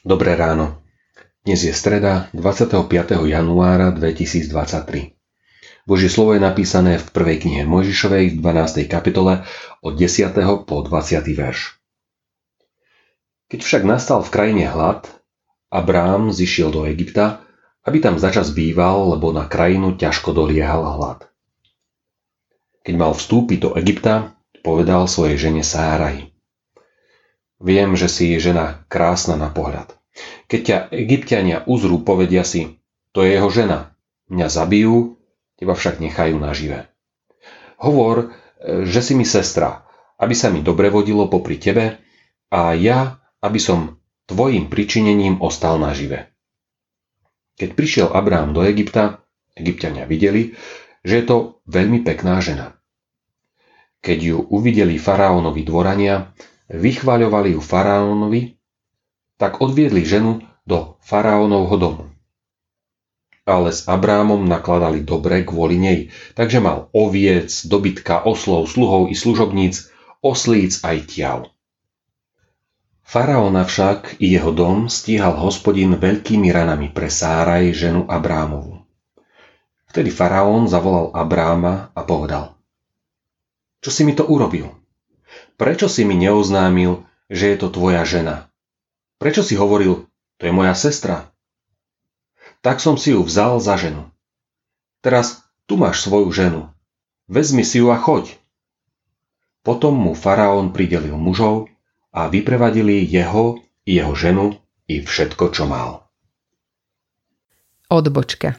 Dobré 0.00 0.32
ráno. 0.32 0.80
Dnes 1.44 1.60
je 1.60 1.76
streda 1.76 2.32
25. 2.32 2.88
januára 3.20 3.92
2023. 3.92 5.12
Božie 5.84 6.08
slovo 6.08 6.32
je 6.32 6.40
napísané 6.40 6.96
v 6.96 7.04
prvej 7.12 7.44
knihe 7.44 7.68
Mojžišovej 7.68 8.32
v 8.32 8.36
12. 8.40 8.88
kapitole 8.88 9.44
od 9.84 9.92
10. 10.00 10.32
po 10.64 10.80
20. 10.80 11.20
verš. 11.36 11.76
Keď 13.52 13.60
však 13.60 13.82
nastal 13.84 14.24
v 14.24 14.32
krajine 14.32 14.72
hlad, 14.72 15.04
Abrám 15.68 16.32
zišiel 16.32 16.72
do 16.72 16.88
Egypta, 16.88 17.44
aby 17.84 18.00
tam 18.00 18.16
začas 18.16 18.56
býval, 18.56 19.12
lebo 19.12 19.36
na 19.36 19.44
krajinu 19.52 20.00
ťažko 20.00 20.32
doliehal 20.32 20.80
hlad. 20.96 21.28
Keď 22.88 22.94
mal 22.96 23.12
vstúpiť 23.12 23.68
do 23.68 23.70
Egypta, 23.76 24.32
povedal 24.64 25.04
svojej 25.04 25.36
žene 25.36 25.60
Sáraj. 25.60 26.32
Viem, 27.60 27.92
že 27.92 28.08
si 28.08 28.40
žena 28.40 28.82
krásna 28.88 29.36
na 29.36 29.52
pohľad. 29.52 29.92
Keď 30.48 30.60
ťa 30.64 30.78
egyptiania 30.96 31.62
uzrú, 31.68 32.00
povedia 32.00 32.42
si, 32.42 32.80
to 33.12 33.20
je 33.22 33.36
jeho 33.36 33.52
žena. 33.52 33.92
Mňa 34.32 34.48
zabijú, 34.48 35.20
teba 35.60 35.76
však 35.76 36.00
nechajú 36.00 36.40
nažive. 36.40 36.88
Hovor, 37.76 38.32
e, 38.60 38.88
že 38.88 39.04
si 39.04 39.12
mi 39.12 39.28
sestra, 39.28 39.84
aby 40.16 40.32
sa 40.32 40.48
mi 40.48 40.64
dobre 40.64 40.88
vodilo 40.88 41.28
popri 41.28 41.60
tebe 41.60 42.00
a 42.48 42.72
ja, 42.76 43.20
aby 43.44 43.60
som 43.60 44.00
tvojim 44.24 44.72
pričinením 44.72 45.44
ostal 45.44 45.76
nažive. 45.76 46.32
Keď 47.60 47.76
prišiel 47.76 48.08
Abrám 48.08 48.56
do 48.56 48.64
Egypta, 48.64 49.20
egyptiania 49.52 50.08
videli, 50.08 50.56
že 51.04 51.20
je 51.20 51.24
to 51.28 51.36
veľmi 51.68 52.00
pekná 52.04 52.40
žena. 52.40 52.76
Keď 54.00 54.18
ju 54.32 54.38
uvideli 54.48 54.96
faraónovi 54.96 55.60
dvorania, 55.60 56.32
vychváľovali 56.70 57.58
ju 57.58 57.60
faraónovi, 57.60 58.56
tak 59.36 59.58
odviedli 59.58 60.06
ženu 60.06 60.40
do 60.62 60.94
faraónovho 61.02 61.76
domu. 61.76 62.04
Ale 63.42 63.74
s 63.74 63.90
Abrámom 63.90 64.46
nakladali 64.46 65.02
dobre 65.02 65.42
kvôli 65.42 65.80
nej, 65.80 66.00
takže 66.38 66.62
mal 66.62 66.86
oviec, 66.94 67.50
dobytka, 67.66 68.22
oslov, 68.22 68.70
sluhov 68.70 69.10
i 69.10 69.18
služobníc, 69.18 69.90
oslíc 70.22 70.78
aj 70.86 70.96
tiav. 71.10 71.40
Faraóna 73.02 73.66
však 73.66 74.22
i 74.22 74.30
jeho 74.30 74.54
dom 74.54 74.86
stíhal 74.86 75.34
hospodin 75.34 75.98
veľkými 75.98 76.46
ranami 76.54 76.94
pre 76.94 77.10
Sáraj, 77.10 77.74
ženu 77.74 78.06
Abrámovu. 78.06 78.86
Vtedy 79.90 80.14
faraón 80.14 80.70
zavolal 80.70 81.10
Abráma 81.10 81.90
a 81.90 82.06
povedal 82.06 82.54
Čo 83.82 83.90
si 83.90 84.06
mi 84.06 84.14
to 84.14 84.30
urobil? 84.30 84.79
Prečo 85.60 85.92
si 85.92 86.08
mi 86.08 86.16
neoznámil, 86.16 87.04
že 87.28 87.52
je 87.52 87.56
to 87.60 87.68
tvoja 87.68 88.00
žena? 88.08 88.48
Prečo 89.20 89.44
si 89.44 89.60
hovoril, 89.60 90.08
to 90.40 90.48
je 90.48 90.52
moja 90.56 90.72
sestra? 90.72 91.28
Tak 92.64 92.80
som 92.80 92.96
si 92.96 93.12
ju 93.12 93.20
vzal 93.20 93.60
za 93.60 93.76
ženu. 93.76 94.08
Teraz 95.04 95.44
tu 95.68 95.76
máš 95.76 96.00
svoju 96.00 96.32
ženu. 96.32 96.72
Vezmi 97.28 97.60
si 97.60 97.84
ju 97.84 97.92
a 97.92 98.00
choď. 98.00 98.40
Potom 99.60 100.00
mu 100.00 100.16
faraón 100.16 100.72
pridelil 100.72 101.20
mužov 101.20 101.68
a 102.08 102.32
vyprevadili 102.32 103.04
jeho 103.04 103.60
jeho 103.84 104.12
ženu 104.16 104.56
i 104.88 105.04
všetko, 105.04 105.44
čo 105.52 105.66
mal. 105.66 106.06
Odbočka. 107.90 108.56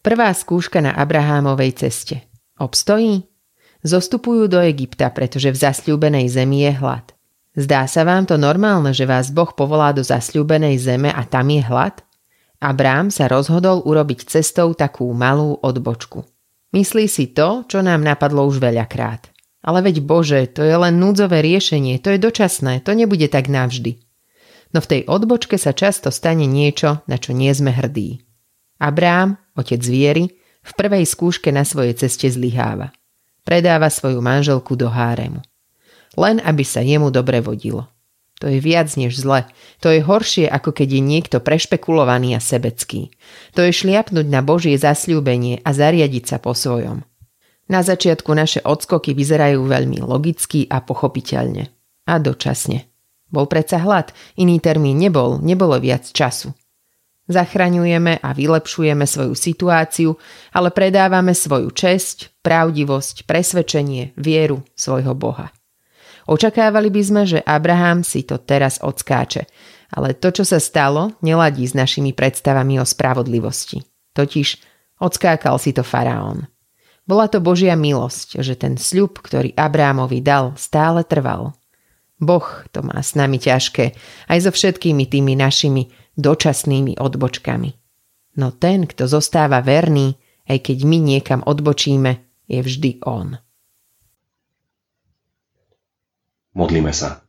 Prvá 0.00 0.30
skúška 0.30 0.78
na 0.78 0.94
Abrahámovej 0.94 1.76
ceste. 1.76 2.24
Obstojí? 2.56 3.26
Zostupujú 3.86 4.50
do 4.50 4.58
Egypta, 4.58 5.06
pretože 5.14 5.54
v 5.54 5.58
zasľúbenej 5.58 6.26
zemi 6.26 6.66
je 6.66 6.72
hlad. 6.78 7.14
Zdá 7.58 7.86
sa 7.86 8.02
vám 8.06 8.26
to 8.26 8.38
normálne, 8.38 8.90
že 8.94 9.06
vás 9.06 9.30
Boh 9.34 9.50
povolá 9.50 9.94
do 9.94 10.02
zasľúbenej 10.02 10.78
zeme 10.78 11.10
a 11.10 11.22
tam 11.26 11.50
je 11.50 11.62
hlad? 11.62 12.02
Abrám 12.58 13.14
sa 13.14 13.30
rozhodol 13.30 13.86
urobiť 13.86 14.26
cestou 14.26 14.74
takú 14.74 15.06
malú 15.14 15.58
odbočku. 15.62 16.26
Myslí 16.74 17.06
si 17.06 17.30
to, 17.30 17.62
čo 17.70 17.82
nám 17.82 18.02
napadlo 18.02 18.46
už 18.50 18.58
veľakrát. 18.58 19.30
Ale 19.62 19.82
veď 19.82 20.02
Bože, 20.02 20.46
to 20.50 20.62
je 20.66 20.74
len 20.74 20.98
núdzové 20.98 21.42
riešenie, 21.42 21.98
to 22.02 22.14
je 22.14 22.18
dočasné, 22.18 22.82
to 22.82 22.94
nebude 22.94 23.26
tak 23.30 23.46
navždy. 23.46 23.98
No 24.74 24.78
v 24.84 24.90
tej 24.90 25.02
odbočke 25.08 25.56
sa 25.56 25.72
často 25.72 26.12
stane 26.12 26.44
niečo, 26.44 27.02
na 27.08 27.16
čo 27.16 27.32
nie 27.32 27.50
sme 27.54 27.72
hrdí. 27.72 28.22
Abrám, 28.78 29.38
otec 29.58 29.82
viery, 29.82 30.30
v 30.62 30.72
prvej 30.76 31.08
skúške 31.08 31.48
na 31.50 31.64
svojej 31.64 31.96
ceste 31.96 32.28
zlyháva. 32.28 32.92
Predáva 33.48 33.88
svoju 33.88 34.20
manželku 34.20 34.76
do 34.76 34.92
háremu. 34.92 35.40
Len 36.20 36.36
aby 36.44 36.68
sa 36.68 36.84
jemu 36.84 37.08
dobre 37.08 37.40
vodilo. 37.40 37.88
To 38.44 38.46
je 38.46 38.60
viac 38.60 38.92
než 39.00 39.16
zle. 39.16 39.48
To 39.80 39.88
je 39.88 40.04
horšie, 40.04 40.44
ako 40.52 40.76
keď 40.76 40.88
je 40.92 41.02
niekto 41.02 41.36
prešpekulovaný 41.40 42.36
a 42.36 42.44
sebecký. 42.44 43.08
To 43.56 43.64
je 43.64 43.72
šliapnúť 43.72 44.28
na 44.28 44.44
Božie 44.44 44.76
zasľúbenie 44.76 45.64
a 45.64 45.70
zariadiť 45.72 46.24
sa 46.28 46.36
po 46.36 46.52
svojom. 46.52 47.08
Na 47.72 47.80
začiatku 47.80 48.28
naše 48.36 48.60
odskoky 48.68 49.16
vyzerajú 49.16 49.64
veľmi 49.64 50.04
logicky 50.04 50.68
a 50.68 50.84
pochopiteľne. 50.84 51.72
A 52.04 52.20
dočasne. 52.20 52.84
Bol 53.32 53.48
predsa 53.48 53.80
hlad, 53.80 54.12
iný 54.36 54.60
termín 54.60 55.00
nebol, 55.00 55.40
nebolo 55.40 55.80
viac 55.80 56.04
času. 56.04 56.52
Zachraňujeme 57.28 58.24
a 58.24 58.32
vylepšujeme 58.32 59.04
svoju 59.04 59.36
situáciu, 59.36 60.16
ale 60.56 60.72
predávame 60.72 61.36
svoju 61.36 61.68
česť, 61.68 62.40
pravdivosť, 62.40 63.28
presvedčenie, 63.28 64.16
vieru 64.16 64.64
svojho 64.72 65.12
Boha. 65.12 65.52
Očakávali 66.24 66.88
by 66.88 67.02
sme, 67.04 67.22
že 67.28 67.44
Abraham 67.44 68.00
si 68.00 68.24
to 68.24 68.40
teraz 68.40 68.80
odskáče, 68.80 69.44
ale 69.92 70.16
to, 70.16 70.32
čo 70.32 70.44
sa 70.44 70.56
stalo, 70.56 71.16
neladí 71.20 71.68
s 71.68 71.76
našimi 71.76 72.16
predstavami 72.16 72.80
o 72.80 72.84
spravodlivosti. 72.88 73.84
Totiž 74.16 74.48
odskákal 75.00 75.60
si 75.60 75.76
to 75.76 75.84
faraón. 75.84 76.48
Bola 77.08 77.28
to 77.28 77.40
Božia 77.40 77.72
milosť, 77.72 78.40
že 78.44 78.56
ten 78.56 78.76
sľub, 78.76 79.20
ktorý 79.20 79.56
Abrámovi 79.56 80.20
dal, 80.20 80.52
stále 80.60 81.04
trval. 81.04 81.56
Boh 82.18 82.46
to 82.74 82.82
má 82.82 82.98
s 82.98 83.14
nami 83.14 83.38
ťažké, 83.38 83.94
aj 84.26 84.38
so 84.42 84.50
všetkými 84.50 85.06
tými 85.06 85.38
našimi 85.38 85.94
dočasnými 86.18 86.98
odbočkami. 86.98 87.70
No 88.38 88.50
ten, 88.50 88.90
kto 88.90 89.06
zostáva 89.06 89.62
verný, 89.62 90.18
aj 90.50 90.70
keď 90.70 90.78
my 90.82 90.98
niekam 90.98 91.40
odbočíme, 91.46 92.18
je 92.50 92.58
vždy 92.58 92.90
on. 93.06 93.38
Modlíme 96.58 96.90
sa. 96.90 97.22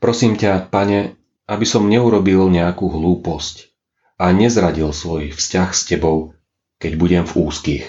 Prosím 0.00 0.40
ťa, 0.40 0.70
pane, 0.72 1.18
aby 1.44 1.66
som 1.68 1.84
neurobil 1.90 2.48
nejakú 2.48 2.88
hlúposť 2.88 3.68
a 4.16 4.32
nezradil 4.32 4.94
svoj 4.94 5.34
vzťah 5.34 5.68
s 5.74 5.82
tebou, 5.84 6.32
keď 6.80 6.92
budem 6.96 7.24
v 7.28 7.34
úzkých. 7.36 7.86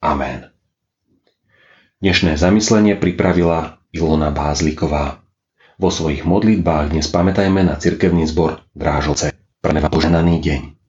Amen. 0.00 0.48
Dnešné 2.00 2.38
zamyslenie 2.38 2.96
pripravila 2.96 3.81
Ilona 3.92 4.32
Bázliková. 4.32 5.20
Vo 5.76 5.92
svojich 5.92 6.24
modlitbách 6.24 6.96
dnes 6.96 7.12
pamätajme 7.12 7.60
na 7.60 7.76
cirkevný 7.76 8.24
zbor 8.24 8.64
Drážoce. 8.72 9.36
Preme 9.60 9.84
poženaný 9.84 10.40
deň. 10.40 10.81